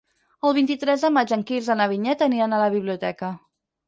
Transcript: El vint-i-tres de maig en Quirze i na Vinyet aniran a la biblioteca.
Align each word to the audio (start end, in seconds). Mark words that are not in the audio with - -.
El 0.47 0.53
vint-i-tres 0.57 1.03
de 1.07 1.11
maig 1.17 1.33
en 1.37 1.43
Quirze 1.51 1.75
i 1.75 1.79
na 1.81 1.87
Vinyet 1.91 2.23
aniran 2.29 2.57
a 2.59 2.63
la 2.63 2.71
biblioteca. 2.77 3.31